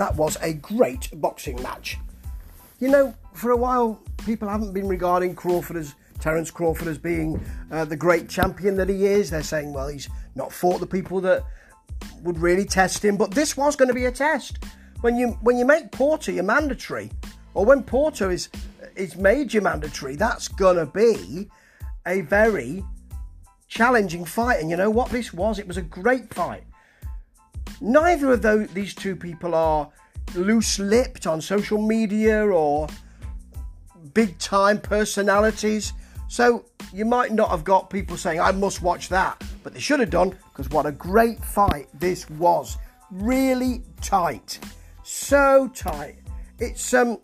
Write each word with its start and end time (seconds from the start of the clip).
that 0.00 0.16
was 0.16 0.38
a 0.40 0.54
great 0.54 1.10
boxing 1.20 1.62
match. 1.62 1.98
You 2.78 2.88
know, 2.88 3.14
for 3.34 3.50
a 3.50 3.56
while, 3.56 4.00
people 4.24 4.48
haven't 4.48 4.72
been 4.72 4.88
regarding 4.88 5.34
Crawford 5.34 5.76
as 5.76 5.94
Terence 6.20 6.50
Crawford 6.50 6.88
as 6.88 6.96
being 6.96 7.38
uh, 7.70 7.84
the 7.84 7.96
great 7.96 8.26
champion 8.26 8.76
that 8.78 8.88
he 8.88 9.04
is. 9.04 9.28
They're 9.28 9.42
saying, 9.42 9.74
well, 9.74 9.88
he's 9.88 10.08
not 10.34 10.54
fought 10.54 10.80
the 10.80 10.86
people 10.86 11.20
that 11.20 11.44
would 12.22 12.38
really 12.38 12.64
test 12.64 13.04
him, 13.04 13.18
but 13.18 13.30
this 13.32 13.58
was 13.58 13.76
going 13.76 13.88
to 13.88 13.94
be 13.94 14.06
a 14.06 14.10
test. 14.10 14.64
When 15.02 15.16
you 15.16 15.38
when 15.42 15.58
you 15.58 15.66
make 15.66 15.92
Porter 15.92 16.32
your 16.32 16.44
mandatory, 16.44 17.10
or 17.52 17.66
when 17.66 17.82
Porter 17.82 18.30
is 18.30 18.48
is 18.96 19.16
made 19.16 19.52
your 19.52 19.62
mandatory, 19.62 20.16
that's 20.16 20.48
going 20.48 20.76
to 20.76 20.86
be 20.86 21.50
a 22.06 22.22
very 22.22 22.82
challenging 23.68 24.24
fight. 24.24 24.60
And 24.60 24.70
you 24.70 24.78
know 24.78 24.90
what 24.90 25.10
this 25.10 25.34
was? 25.34 25.58
It 25.58 25.68
was 25.68 25.76
a 25.76 25.82
great 25.82 26.32
fight. 26.32 26.64
Neither 27.80 28.32
of 28.32 28.42
those, 28.42 28.68
these 28.68 28.94
two 28.94 29.16
people 29.16 29.54
are 29.54 29.90
loose 30.34 30.78
lipped 30.78 31.26
on 31.26 31.40
social 31.40 31.80
media 31.80 32.44
or 32.46 32.88
big 34.14 34.38
time 34.38 34.80
personalities. 34.80 35.92
So 36.28 36.64
you 36.92 37.04
might 37.04 37.32
not 37.32 37.50
have 37.50 37.64
got 37.64 37.90
people 37.90 38.16
saying, 38.16 38.40
I 38.40 38.52
must 38.52 38.82
watch 38.82 39.08
that. 39.08 39.42
But 39.62 39.74
they 39.74 39.80
should 39.80 40.00
have 40.00 40.10
done 40.10 40.36
because 40.50 40.70
what 40.70 40.86
a 40.86 40.92
great 40.92 41.44
fight 41.44 41.88
this 41.94 42.28
was. 42.30 42.76
Really 43.10 43.82
tight. 44.00 44.58
So 45.02 45.68
tight. 45.74 46.16
It's 46.58 46.94
um 46.94 47.18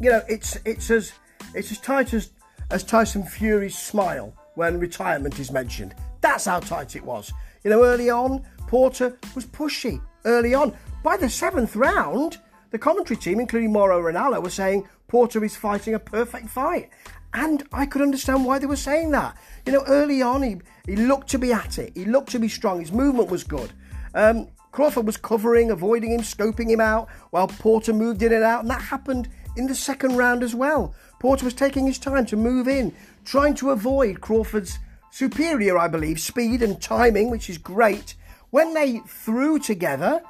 you 0.00 0.10
know, 0.10 0.22
it's 0.28 0.58
it's 0.64 0.90
as 0.90 1.12
it's 1.54 1.70
as 1.70 1.78
tight 1.78 2.12
as 2.12 2.30
as 2.70 2.82
Tyson 2.82 3.22
Fury's 3.22 3.78
smile 3.78 4.34
when 4.54 4.78
retirement 4.78 5.38
is 5.38 5.50
mentioned. 5.50 5.94
That's 6.20 6.46
how 6.46 6.60
tight 6.60 6.96
it 6.96 7.04
was. 7.04 7.32
You 7.62 7.70
know, 7.70 7.84
early 7.84 8.10
on, 8.10 8.44
Porter 8.66 9.18
was 9.34 9.46
pushy. 9.46 10.00
Early 10.24 10.54
on, 10.54 10.76
by 11.02 11.16
the 11.16 11.28
seventh 11.28 11.76
round, 11.76 12.38
the 12.70 12.78
commentary 12.78 13.16
team, 13.16 13.40
including 13.40 13.72
Mauro 13.72 14.00
Ranallo, 14.02 14.42
were 14.42 14.50
saying 14.50 14.88
Porter 15.08 15.44
is 15.44 15.56
fighting 15.56 15.94
a 15.94 15.98
perfect 15.98 16.48
fight. 16.48 16.90
And 17.32 17.64
I 17.72 17.86
could 17.86 18.02
understand 18.02 18.44
why 18.44 18.58
they 18.58 18.66
were 18.66 18.76
saying 18.76 19.10
that. 19.12 19.36
You 19.66 19.72
know, 19.72 19.84
early 19.86 20.22
on, 20.22 20.42
he, 20.42 20.56
he 20.86 20.96
looked 20.96 21.28
to 21.28 21.38
be 21.38 21.52
at 21.52 21.78
it. 21.78 21.92
He 21.94 22.04
looked 22.04 22.30
to 22.30 22.38
be 22.38 22.48
strong. 22.48 22.80
His 22.80 22.92
movement 22.92 23.30
was 23.30 23.44
good. 23.44 23.72
Um, 24.14 24.48
Crawford 24.72 25.06
was 25.06 25.16
covering, 25.16 25.70
avoiding 25.70 26.12
him, 26.12 26.20
scoping 26.20 26.70
him 26.70 26.80
out, 26.80 27.08
while 27.30 27.48
Porter 27.48 27.92
moved 27.92 28.22
in 28.22 28.32
and 28.32 28.42
out. 28.42 28.62
And 28.62 28.70
that 28.70 28.82
happened 28.82 29.28
in 29.56 29.66
the 29.66 29.74
second 29.74 30.16
round 30.16 30.42
as 30.42 30.54
well. 30.54 30.94
Porter 31.20 31.44
was 31.44 31.54
taking 31.54 31.86
his 31.86 31.98
time 31.98 32.26
to 32.26 32.36
move 32.36 32.68
in, 32.68 32.94
trying 33.24 33.54
to 33.54 33.70
avoid 33.70 34.20
Crawford's 34.20 34.78
superior, 35.10 35.78
I 35.78 35.88
believe, 35.88 36.20
speed 36.20 36.62
and 36.62 36.80
timing, 36.80 37.30
which 37.30 37.48
is 37.48 37.58
great. 37.58 38.14
When 38.56 38.72
they 38.72 39.00
threw 39.06 39.58
together, 39.58 40.22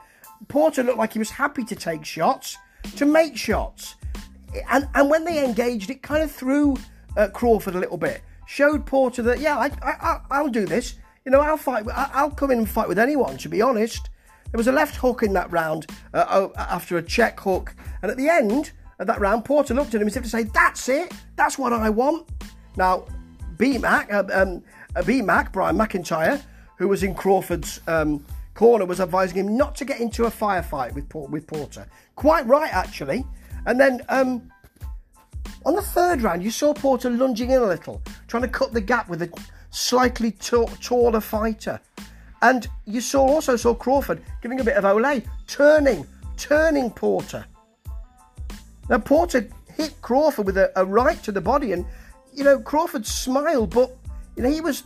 Porter 0.48 0.82
looked 0.82 0.98
like 0.98 1.12
he 1.12 1.20
was 1.20 1.30
happy 1.30 1.62
to 1.62 1.76
take 1.76 2.04
shots, 2.04 2.58
to 2.96 3.06
make 3.06 3.36
shots. 3.36 3.94
And, 4.68 4.88
and 4.96 5.08
when 5.08 5.24
they 5.24 5.44
engaged, 5.44 5.90
it 5.90 6.02
kind 6.02 6.24
of 6.24 6.32
threw 6.32 6.76
uh, 7.16 7.28
Crawford 7.28 7.76
a 7.76 7.78
little 7.78 7.96
bit. 7.96 8.22
Showed 8.48 8.84
Porter 8.84 9.22
that, 9.22 9.38
yeah, 9.38 9.56
I, 9.56 9.70
I, 9.80 10.20
I'll 10.28 10.48
do 10.48 10.66
this. 10.66 10.96
You 11.24 11.30
know, 11.30 11.40
I'll 11.40 11.56
fight. 11.56 11.86
I'll 11.94 12.32
come 12.32 12.50
in 12.50 12.58
and 12.58 12.68
fight 12.68 12.88
with 12.88 12.98
anyone, 12.98 13.36
to 13.36 13.48
be 13.48 13.62
honest. 13.62 14.10
There 14.50 14.58
was 14.58 14.66
a 14.66 14.72
left 14.72 14.96
hook 14.96 15.22
in 15.22 15.32
that 15.34 15.52
round 15.52 15.86
uh, 16.12 16.48
after 16.58 16.96
a 16.96 17.02
check 17.04 17.38
hook. 17.38 17.76
And 18.02 18.10
at 18.10 18.16
the 18.16 18.28
end, 18.28 18.72
of 18.98 19.06
that 19.06 19.20
round, 19.20 19.44
Porter 19.44 19.72
looked 19.72 19.94
at 19.94 20.02
him 20.02 20.08
as 20.08 20.16
if 20.16 20.24
to 20.24 20.28
say, 20.28 20.42
That's 20.42 20.88
it, 20.88 21.12
that's 21.36 21.58
what 21.58 21.72
I 21.72 21.90
want. 21.90 22.28
Now, 22.76 23.06
BMAC, 23.56 24.12
uh, 24.12 24.42
um, 24.42 24.64
uh, 24.96 25.02
BMAC, 25.02 25.52
Brian 25.52 25.76
McIntyre, 25.76 26.42
who 26.76 26.88
was 26.88 27.02
in 27.02 27.14
Crawford's 27.14 27.80
um, 27.86 28.24
corner, 28.54 28.84
was 28.84 29.00
advising 29.00 29.38
him 29.38 29.56
not 29.56 29.74
to 29.76 29.84
get 29.84 30.00
into 30.00 30.24
a 30.24 30.30
firefight 30.30 30.94
with, 30.94 31.12
with 31.30 31.46
Porter. 31.46 31.86
Quite 32.14 32.46
right, 32.46 32.72
actually. 32.72 33.24
And 33.66 33.78
then 33.78 34.02
um, 34.08 34.50
on 35.64 35.74
the 35.74 35.82
third 35.82 36.22
round, 36.22 36.42
you 36.42 36.50
saw 36.50 36.72
Porter 36.72 37.10
lunging 37.10 37.50
in 37.50 37.60
a 37.60 37.66
little, 37.66 38.02
trying 38.28 38.42
to 38.42 38.48
cut 38.48 38.72
the 38.72 38.80
gap 38.80 39.08
with 39.08 39.22
a 39.22 39.30
slightly 39.70 40.30
t- 40.32 40.64
taller 40.80 41.20
fighter. 41.20 41.80
And 42.42 42.68
you 42.84 43.00
saw 43.00 43.26
also 43.26 43.56
saw 43.56 43.74
Crawford 43.74 44.22
giving 44.42 44.60
a 44.60 44.64
bit 44.64 44.76
of 44.76 44.84
ole, 44.84 45.20
turning, 45.46 46.06
turning 46.36 46.90
Porter. 46.90 47.44
Now 48.88 48.98
Porter 48.98 49.48
hit 49.74 50.00
Crawford 50.02 50.46
with 50.46 50.56
a, 50.56 50.70
a 50.76 50.84
right 50.84 51.20
to 51.24 51.32
the 51.32 51.40
body, 51.40 51.72
and 51.72 51.84
you 52.32 52.44
know 52.44 52.58
Crawford 52.58 53.06
smiled, 53.06 53.70
but 53.70 53.96
you 54.36 54.42
know 54.42 54.50
he 54.50 54.60
was 54.60 54.84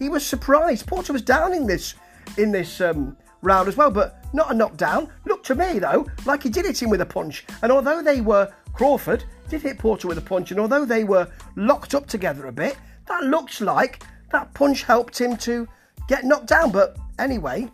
he 0.00 0.08
was 0.08 0.26
surprised. 0.26 0.88
Porter 0.88 1.12
was 1.12 1.22
down 1.22 1.54
in 1.54 1.68
this 1.68 1.94
in 2.36 2.50
this 2.50 2.80
um, 2.80 3.16
round 3.42 3.68
as 3.68 3.76
well, 3.76 3.90
but 3.90 4.24
not 4.34 4.50
a 4.50 4.54
knockdown. 4.54 5.12
Looked 5.26 5.46
to 5.46 5.54
me 5.54 5.78
though 5.78 6.08
like 6.26 6.42
he 6.42 6.48
did 6.48 6.64
hit 6.64 6.82
him 6.82 6.90
with 6.90 7.02
a 7.02 7.06
punch, 7.06 7.44
and 7.62 7.70
although 7.70 8.02
they 8.02 8.20
were 8.20 8.52
Crawford 8.72 9.24
did 9.48 9.62
hit 9.62 9.78
Porter 9.78 10.08
with 10.08 10.18
a 10.18 10.22
punch, 10.22 10.50
and 10.50 10.58
although 10.58 10.84
they 10.84 11.04
were 11.04 11.28
locked 11.54 11.94
up 11.94 12.06
together 12.06 12.46
a 12.46 12.52
bit, 12.52 12.76
that 13.06 13.24
looks 13.24 13.60
like 13.60 14.02
that 14.32 14.52
punch 14.54 14.82
helped 14.84 15.20
him 15.20 15.36
to 15.36 15.68
get 16.08 16.24
knocked 16.24 16.46
down. 16.46 16.72
But 16.72 16.96
anyway, 17.18 17.68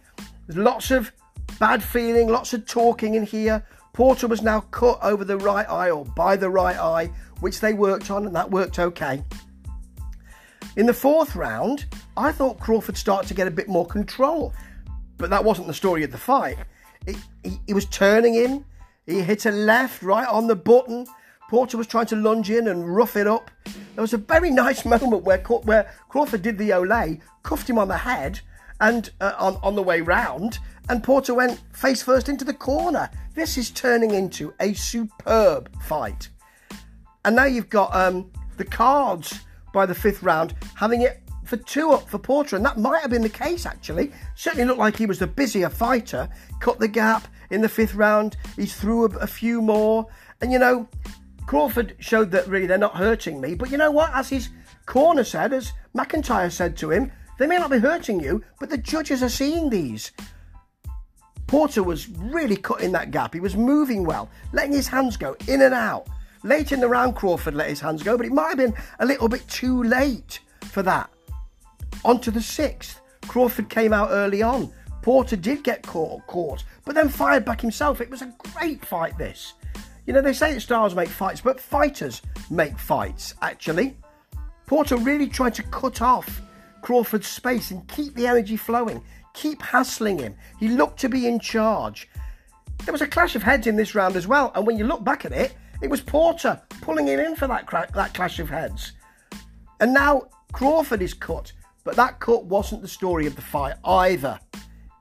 there's 0.47 0.59
lots 0.59 0.91
of 0.91 1.13
bad 1.61 1.83
feeling, 1.83 2.29
lots 2.29 2.53
of 2.53 2.67
talking 2.67 3.15
in 3.15 3.25
here. 3.25 3.65
Porter 3.93 4.27
was 4.27 4.43
now 4.43 4.61
cut 4.61 4.99
over 5.03 5.25
the 5.25 5.39
right 5.39 5.69
eye 5.69 5.91
or 5.91 6.05
by 6.05 6.37
the 6.37 6.51
right 6.51 6.77
eye, 6.77 7.11
which 7.41 7.61
they 7.61 7.73
worked 7.73 8.11
on, 8.11 8.27
and 8.27 8.35
that 8.35 8.51
worked 8.51 8.79
okay. 8.79 9.23
In 10.77 10.85
the 10.85 10.93
fourth 10.93 11.35
round, 11.35 11.87
I 12.17 12.33
thought 12.33 12.59
Crawford 12.59 12.97
started 12.97 13.29
to 13.29 13.35
get 13.35 13.47
a 13.47 13.51
bit 13.51 13.69
more 13.69 13.87
control, 13.87 14.55
but 15.19 15.31
that 15.31 15.45
wasn't 15.45 15.67
the 15.67 15.75
story 15.75 16.03
of 16.03 16.13
the 16.13 16.19
fight. 16.19 16.57
He, 17.07 17.59
he 17.67 17.75
was 17.75 17.87
turning 17.87 18.35
in, 18.35 18.65
he 19.07 19.21
hit 19.21 19.47
a 19.47 19.51
left 19.51 20.03
right 20.03 20.27
on 20.27 20.47
the 20.47 20.57
button. 20.57 21.07
Porter 21.49 21.77
was 21.77 21.87
trying 21.87 22.07
to 22.07 22.17
lunge 22.17 22.51
in 22.51 22.69
and 22.69 22.95
rough 22.95 23.17
it 23.17 23.27
up. 23.27 23.51
There 23.95 24.03
was 24.03 24.15
a 24.15 24.19
very 24.19 24.51
nice 24.51 24.85
moment 24.85 25.23
where, 25.23 25.39
where 25.39 25.93
Crawford 26.09 26.43
did 26.43 26.59
the 26.59 26.73
ole, 26.73 27.17
cuffed 27.43 27.71
him 27.71 27.79
on 27.79 27.89
the 27.89 27.99
head, 27.99 28.41
and 28.81 29.11
uh, 29.21 29.35
on, 29.39 29.57
on 29.63 29.75
the 29.75 29.83
way 29.83 30.01
round, 30.01 30.59
and 30.89 31.03
Porter 31.03 31.35
went 31.35 31.61
face 31.73 32.03
first 32.03 32.29
into 32.29 32.45
the 32.45 32.55
corner. 32.55 33.11
This 33.35 33.57
is 33.57 33.71
turning 33.71 34.13
into 34.13 34.53
a 34.61 34.73
superb 34.75 35.71
fight. 35.83 36.29
And 37.25 37.37
now 37.37 37.45
you've 37.45 37.69
got 37.69 37.95
um, 37.95 38.31
the 38.57 38.65
cards 38.65 39.41
by 39.73 39.87
the 39.87 39.95
fifth 39.95 40.23
round 40.23 40.55
having 40.75 41.03
it 41.03 41.23
for 41.47 41.57
two 41.57 41.93
up 41.93 42.09
for 42.09 42.19
Porter, 42.19 42.57
and 42.57 42.65
that 42.65 42.79
might 42.79 43.03
have 43.03 43.11
been 43.11 43.23
the 43.23 43.29
case 43.29 43.67
actually. 43.67 44.13
Certainly 44.35 44.67
looked 44.67 44.81
like 44.81 44.97
he 44.97 45.07
was 45.07 45.19
the 45.19 45.27
busier 45.27 45.71
fighter. 45.71 46.29
Cut 46.61 46.79
the 46.79 46.89
gap 46.89 47.29
in 47.51 47.63
the 47.63 47.69
fifth 47.69 47.95
round. 47.95 48.37
He 48.57 48.67
threw 48.67 49.07
a, 49.07 49.09
a 49.19 49.27
few 49.27 49.63
more, 49.63 50.07
and 50.41 50.53
you 50.53 50.59
know, 50.59 50.89
Crawford 51.47 51.97
showed 52.01 52.31
that 52.33 52.49
really 52.49 52.67
they're 52.67 52.79
not 52.79 52.97
hurting 52.97 53.41
me. 53.41 53.55
But 53.55 53.71
you 53.71 53.79
know 53.79 53.91
what? 53.91 54.11
As 54.13 54.29
his 54.29 54.49
corner 54.85 55.25
said, 55.25 55.53
as 55.53 55.73
McIntyre 55.95 56.51
said 56.51 56.77
to 56.79 56.91
him, 56.91 57.13
they 57.39 57.47
may 57.47 57.59
not 57.59 57.71
be 57.71 57.79
hurting 57.79 58.21
you, 58.21 58.43
but 58.59 58.71
the 58.71 58.79
judges 58.79 59.23
are 59.23 59.29
seeing 59.29 59.71
these. 59.71 60.13
Porter 61.47 61.83
was 61.83 62.09
really 62.09 62.57
cutting 62.57 62.93
that 62.93 63.13
gap. 63.13 63.35
He 63.35 63.41
was 63.41 63.57
moving 63.57 64.05
well, 64.05 64.29
letting 64.53 64.73
his 64.73 64.89
hands 64.89 65.17
go 65.17 65.37
in 65.47 65.63
and 65.63 65.75
out. 65.75 66.09
Late 66.43 66.73
in 66.73 66.81
the 66.81 66.89
round, 66.89 67.15
Crawford 67.15 67.55
let 67.55 67.69
his 67.69 67.81
hands 67.81 68.03
go, 68.03 68.17
but 68.17 68.27
it 68.27 68.33
might 68.33 68.49
have 68.49 68.57
been 68.57 68.75
a 68.99 69.07
little 69.07 69.29
bit 69.29 69.47
too 69.49 69.83
late 69.83 70.41
for 70.63 70.83
that. 70.83 71.11
On 72.05 72.21
to 72.21 72.31
the 72.31 72.41
sixth. 72.41 73.01
Crawford 73.23 73.69
came 73.69 73.93
out 73.93 74.11
early 74.11 74.43
on. 74.43 74.73
Porter 75.03 75.37
did 75.37 75.63
get 75.63 75.83
caught, 75.83 76.27
caught, 76.27 76.65
but 76.85 76.95
then 76.95 77.09
fired 77.09 77.45
back 77.45 77.61
himself. 77.61 78.01
It 78.01 78.11
was 78.11 78.23
a 78.23 78.35
great 78.55 78.85
fight, 78.85 79.17
this. 79.19 79.55
You 80.05 80.13
know, 80.13 80.21
they 80.21 80.33
say 80.33 80.53
that 80.53 80.61
stars 80.61 80.95
make 80.95 81.09
fights, 81.09 81.41
but 81.41 81.61
fighters 81.61 82.23
make 82.51 82.79
fights, 82.79 83.35
actually. 83.43 83.97
Porter 84.67 84.97
really 84.97 85.29
tried 85.29 85.55
to 85.55 85.63
cut 85.65 86.03
off 86.03 86.41
Crawford's 86.83 87.27
space 87.27 87.71
and 87.71 87.87
keep 87.89 88.15
the 88.15 88.27
energy 88.27 88.57
flowing 88.57 89.03
keep 89.37 89.63
hassling 89.63 90.19
him. 90.19 90.35
He 90.59 90.69
looked 90.69 90.99
to 91.01 91.09
be 91.09 91.29
in 91.29 91.39
charge. 91.39 92.09
There 92.85 92.93
was 92.93 93.03
a 93.03 93.07
clash 93.07 93.37
of 93.37 93.43
heads 93.43 93.67
in 93.67 93.77
this 93.77 93.95
round 93.95 94.17
as 94.17 94.27
well, 94.27 94.51
and 94.55 94.67
when 94.67 94.79
you 94.79 94.85
look 94.85 95.05
back 95.05 95.25
at 95.25 95.33
it, 95.33 95.55
it 95.83 95.91
was 95.91 96.01
Porter 96.01 96.61
pulling 96.81 97.07
him 97.07 97.21
in 97.21 97.37
for 97.37 97.47
that, 97.47 97.67
cra- 97.67 97.89
that 97.95 98.15
clash 98.15 98.39
of 98.41 98.49
heads. 98.49 98.93
And 99.79 99.93
now 99.93 100.23
Crawford 100.53 101.03
is 101.03 101.15
cut, 101.15 101.53
but 101.87 101.97
that 101.97 102.21
cut 102.21 102.45
wasn't 102.45 102.83
the 102.83 102.89
story 102.89 103.27
of 103.27 103.35
the 103.35 103.41
fight 103.41 103.77
either. 103.85 104.39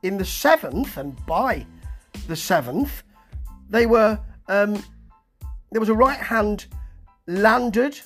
In 0.02 0.16
the 0.16 0.24
seventh, 0.24 0.96
and 0.96 1.14
by 1.26 1.66
the 2.28 2.36
seventh, 2.36 3.02
they 3.68 3.84
were 3.84 4.18
um, 4.48 4.82
there 5.70 5.80
was 5.80 5.90
a 5.90 5.94
right 5.94 6.18
hand 6.18 6.66
landed, 7.26 8.00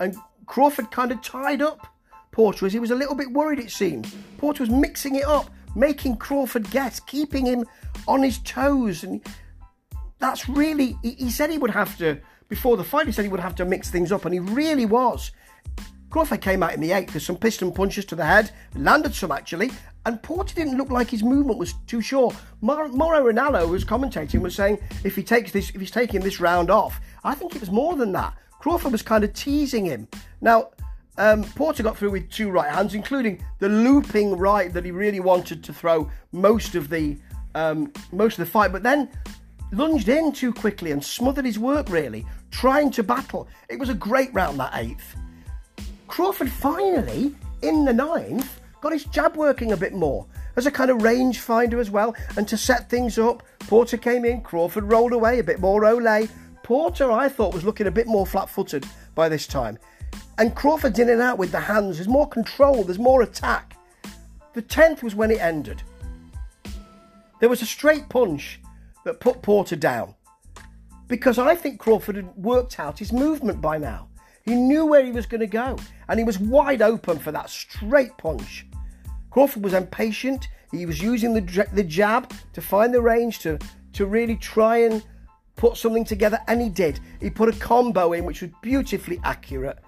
and 0.00 0.16
Crawford 0.46 0.90
kind 0.90 1.12
of 1.12 1.22
tied 1.22 1.62
up 1.62 1.86
Porter 2.32 2.66
as 2.66 2.72
he 2.72 2.80
was 2.80 2.90
a 2.90 2.96
little 2.96 3.14
bit 3.14 3.30
worried. 3.30 3.60
It 3.60 3.70
seemed 3.70 4.12
Porter 4.38 4.64
was 4.64 4.70
mixing 4.70 5.14
it 5.14 5.24
up 5.24 5.48
making 5.74 6.16
Crawford 6.16 6.70
guess, 6.70 7.00
keeping 7.00 7.46
him 7.46 7.64
on 8.06 8.22
his 8.22 8.38
toes. 8.38 9.04
And 9.04 9.24
that's 10.18 10.48
really, 10.48 10.96
he, 11.02 11.12
he 11.12 11.30
said 11.30 11.50
he 11.50 11.58
would 11.58 11.70
have 11.70 11.96
to, 11.98 12.20
before 12.48 12.76
the 12.76 12.84
fight, 12.84 13.06
he 13.06 13.12
said 13.12 13.24
he 13.24 13.30
would 13.30 13.40
have 13.40 13.54
to 13.56 13.64
mix 13.64 13.90
things 13.90 14.12
up, 14.12 14.24
and 14.24 14.34
he 14.34 14.40
really 14.40 14.86
was. 14.86 15.32
Crawford 16.12 16.42
came 16.42 16.62
out 16.62 16.74
in 16.74 16.82
the 16.82 16.92
eighth 16.92 17.14
with 17.14 17.22
some 17.22 17.38
piston 17.38 17.72
punches 17.72 18.04
to 18.04 18.14
the 18.14 18.26
head, 18.26 18.50
landed 18.74 19.14
some 19.14 19.32
actually, 19.32 19.70
and 20.04 20.22
Porter 20.22 20.54
didn't 20.54 20.76
look 20.76 20.90
like 20.90 21.08
his 21.08 21.22
movement 21.22 21.58
was 21.58 21.72
too 21.86 22.02
sure. 22.02 22.34
Mauro 22.60 22.90
Ranallo 22.90 23.66
was 23.66 23.82
commentating, 23.82 24.42
was 24.42 24.54
saying 24.54 24.78
if 25.04 25.16
he 25.16 25.22
takes 25.22 25.52
this, 25.52 25.70
if 25.70 25.80
he's 25.80 25.90
taking 25.90 26.20
this 26.20 26.38
round 26.38 26.70
off, 26.70 27.00
I 27.24 27.34
think 27.34 27.56
it 27.56 27.60
was 27.60 27.70
more 27.70 27.96
than 27.96 28.12
that. 28.12 28.34
Crawford 28.58 28.92
was 28.92 29.00
kind 29.00 29.24
of 29.24 29.32
teasing 29.32 29.86
him. 29.86 30.06
Now, 30.42 30.72
um, 31.16 31.44
Porter 31.44 31.82
got 31.82 31.96
through 31.96 32.10
with 32.10 32.28
two 32.28 32.50
right 32.50 32.70
hands, 32.70 32.94
including 32.94 33.42
the 33.58 33.70
looping 33.70 34.36
right 34.36 34.70
that 34.74 34.84
he 34.84 34.90
really 34.90 35.20
wanted 35.20 35.64
to 35.64 35.72
throw 35.72 36.10
most 36.30 36.74
of 36.74 36.90
the 36.90 37.16
um, 37.54 37.90
most 38.12 38.38
of 38.38 38.44
the 38.44 38.50
fight, 38.50 38.70
but 38.70 38.82
then 38.82 39.08
lunged 39.72 40.10
in 40.10 40.30
too 40.30 40.52
quickly 40.52 40.90
and 40.90 41.02
smothered 41.02 41.46
his 41.46 41.58
work 41.58 41.88
really, 41.88 42.26
trying 42.50 42.90
to 42.90 43.02
battle. 43.02 43.48
It 43.70 43.78
was 43.78 43.88
a 43.88 43.94
great 43.94 44.28
round 44.34 44.60
that 44.60 44.72
eighth. 44.74 45.16
Crawford 46.12 46.52
finally, 46.52 47.34
in 47.62 47.86
the 47.86 47.92
ninth, 47.94 48.60
got 48.82 48.92
his 48.92 49.04
jab 49.04 49.34
working 49.34 49.72
a 49.72 49.76
bit 49.78 49.94
more 49.94 50.26
as 50.56 50.66
a 50.66 50.70
kind 50.70 50.90
of 50.90 51.02
range 51.02 51.38
finder 51.38 51.80
as 51.80 51.90
well. 51.90 52.14
And 52.36 52.46
to 52.48 52.56
set 52.58 52.90
things 52.90 53.18
up, 53.18 53.42
Porter 53.60 53.96
came 53.96 54.26
in, 54.26 54.42
Crawford 54.42 54.84
rolled 54.92 55.14
away, 55.14 55.38
a 55.38 55.42
bit 55.42 55.58
more 55.58 55.80
Olay. 55.80 56.28
Porter, 56.62 57.10
I 57.10 57.30
thought, 57.30 57.54
was 57.54 57.64
looking 57.64 57.86
a 57.86 57.90
bit 57.90 58.06
more 58.06 58.26
flat 58.26 58.50
footed 58.50 58.84
by 59.14 59.30
this 59.30 59.46
time. 59.46 59.78
And 60.36 60.54
Crawford's 60.54 60.98
in 60.98 61.08
and 61.08 61.22
out 61.22 61.38
with 61.38 61.50
the 61.50 61.60
hands. 61.60 61.96
There's 61.96 62.08
more 62.08 62.28
control, 62.28 62.84
there's 62.84 62.98
more 62.98 63.22
attack. 63.22 63.78
The 64.52 64.60
10th 64.60 65.02
was 65.02 65.14
when 65.14 65.30
it 65.30 65.40
ended. 65.40 65.82
There 67.40 67.48
was 67.48 67.62
a 67.62 67.66
straight 67.66 68.10
punch 68.10 68.60
that 69.06 69.18
put 69.18 69.40
Porter 69.40 69.76
down. 69.76 70.14
Because 71.08 71.38
I 71.38 71.54
think 71.54 71.80
Crawford 71.80 72.16
had 72.16 72.36
worked 72.36 72.78
out 72.78 72.98
his 72.98 73.14
movement 73.14 73.62
by 73.62 73.78
now. 73.78 74.08
He 74.44 74.54
knew 74.54 74.86
where 74.86 75.04
he 75.04 75.12
was 75.12 75.26
going 75.26 75.40
to 75.40 75.46
go, 75.46 75.78
and 76.08 76.18
he 76.18 76.24
was 76.24 76.38
wide 76.38 76.82
open 76.82 77.18
for 77.18 77.32
that 77.32 77.50
straight 77.50 78.16
punch. 78.18 78.66
Crawford 79.30 79.64
was 79.64 79.72
impatient. 79.72 80.48
He 80.70 80.86
was 80.86 81.00
using 81.00 81.32
the, 81.32 81.66
the 81.72 81.84
jab 81.84 82.32
to 82.52 82.60
find 82.60 82.92
the 82.92 83.00
range 83.00 83.38
to, 83.40 83.58
to 83.94 84.06
really 84.06 84.36
try 84.36 84.78
and 84.78 85.02
put 85.56 85.76
something 85.76 86.04
together, 86.04 86.40
and 86.48 86.60
he 86.60 86.68
did. 86.68 86.98
He 87.20 87.30
put 87.30 87.48
a 87.48 87.58
combo 87.58 88.12
in 88.12 88.24
which 88.24 88.42
was 88.42 88.50
beautifully 88.62 89.20
accurate, 89.22 89.78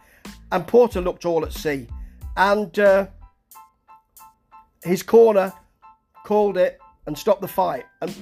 and 0.52 0.66
Porter 0.66 1.00
looked 1.00 1.24
all 1.24 1.44
at 1.44 1.52
sea. 1.52 1.88
And 2.36 2.78
uh, 2.78 3.06
his 4.82 5.02
corner 5.02 5.52
called 6.24 6.56
it 6.56 6.80
and 7.06 7.16
stopped 7.16 7.40
the 7.40 7.48
fight. 7.48 7.84
And 8.00 8.14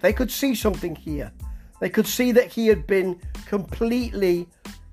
they 0.00 0.12
could 0.12 0.30
see 0.30 0.54
something 0.54 0.94
here. 0.94 1.32
They 1.80 1.90
could 1.90 2.06
see 2.06 2.32
that 2.32 2.46
he 2.46 2.66
had 2.66 2.86
been 2.86 3.20
completely 3.46 4.48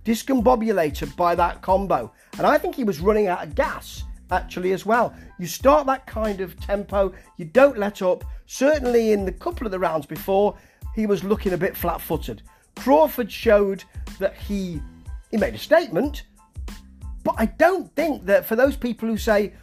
discombobulated 0.07 1.13
by 1.17 1.35
that 1.35 1.61
combo. 1.61 2.09
And 2.37 2.47
I 2.47 2.57
think 2.57 2.75
he 2.75 2.85
was 2.85 3.01
running 3.01 3.27
out 3.27 3.43
of 3.43 3.55
gas 3.55 4.05
actually 4.31 4.71
as 4.71 4.85
well. 4.85 5.13
You 5.37 5.47
start 5.47 5.85
that 5.87 6.07
kind 6.07 6.39
of 6.39 6.57
tempo, 6.61 7.13
you 7.35 7.43
don't 7.43 7.77
let 7.77 8.01
up. 8.01 8.23
Certainly 8.45 9.11
in 9.11 9.25
the 9.25 9.33
couple 9.33 9.67
of 9.67 9.71
the 9.71 9.79
rounds 9.79 10.05
before, 10.05 10.57
he 10.95 11.05
was 11.05 11.25
looking 11.25 11.51
a 11.53 11.57
bit 11.57 11.75
flat-footed. 11.75 12.41
Crawford 12.77 13.29
showed 13.29 13.83
that 14.19 14.35
he 14.35 14.81
he 15.29 15.35
made 15.35 15.55
a 15.55 15.57
statement, 15.57 16.23
but 17.25 17.35
I 17.37 17.47
don't 17.47 17.93
think 17.95 18.25
that 18.25 18.45
for 18.45 18.55
those 18.55 18.77
people 18.77 19.09
who 19.09 19.17
say, 19.17 19.53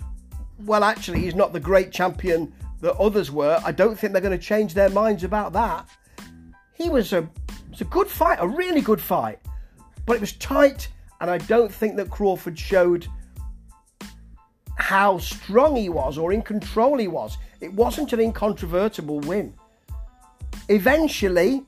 well, 0.58 0.85
actually, 0.85 1.20
he's 1.20 1.35
not 1.35 1.55
the 1.55 1.61
great 1.61 1.90
champion 1.90 2.52
that 2.82 2.94
others 2.97 3.31
were, 3.31 3.58
I 3.64 3.73
don't 3.73 3.99
think 3.99 4.12
they're 4.12 4.20
going 4.20 4.38
to 4.38 4.47
change 4.47 4.75
their 4.75 4.90
minds 4.90 5.25
about 5.25 5.55
that. 5.55 5.88
He 6.75 6.90
was 6.90 7.14
a, 7.14 7.26
was 7.70 7.81
a 7.81 7.85
good 7.85 8.08
fight, 8.08 8.38
a 8.43 8.47
really 8.47 8.82
good 8.82 9.00
fight. 9.00 9.38
But 10.06 10.16
it 10.16 10.20
was 10.20 10.32
tight, 10.32 10.88
and 11.20 11.30
I 11.30 11.38
don't 11.38 11.72
think 11.72 11.96
that 11.96 12.10
Crawford 12.10 12.58
showed 12.58 13.06
how 14.76 15.18
strong 15.18 15.76
he 15.76 15.88
was 15.88 16.18
or 16.18 16.32
in 16.32 16.42
control 16.42 16.98
he 16.98 17.08
was. 17.08 17.38
It 17.60 17.72
wasn't 17.72 18.12
an 18.12 18.20
incontrovertible 18.20 19.20
win. 19.20 19.54
Eventually, 20.68 21.62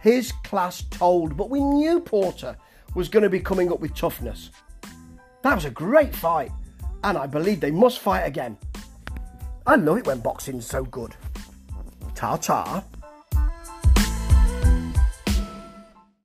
his 0.00 0.32
class 0.44 0.82
told, 0.90 1.36
but 1.36 1.50
we 1.50 1.60
knew 1.60 2.00
Porter 2.00 2.56
was 2.94 3.08
going 3.08 3.22
to 3.22 3.30
be 3.30 3.40
coming 3.40 3.72
up 3.72 3.80
with 3.80 3.94
toughness. 3.94 4.50
That 5.42 5.54
was 5.54 5.64
a 5.64 5.70
great 5.70 6.14
fight, 6.14 6.52
and 7.02 7.16
I 7.16 7.26
believe 7.26 7.60
they 7.60 7.70
must 7.70 7.98
fight 7.98 8.22
again. 8.22 8.56
I 9.66 9.76
love 9.76 9.98
it 9.98 10.06
when 10.06 10.20
boxing's 10.20 10.66
so 10.66 10.84
good. 10.84 11.14
Ta 12.14 12.36
ta. 12.36 12.84